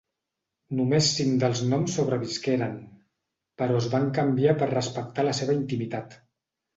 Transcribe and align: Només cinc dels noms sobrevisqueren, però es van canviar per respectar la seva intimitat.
Només 0.77 1.09
cinc 1.17 1.35
dels 1.43 1.59
noms 1.73 1.97
sobrevisqueren, 1.99 2.73
però 3.63 3.75
es 3.81 3.89
van 3.91 4.07
canviar 4.19 4.57
per 4.63 4.71
respectar 4.73 5.27
la 5.29 5.35
seva 5.41 5.57
intimitat. 5.59 6.17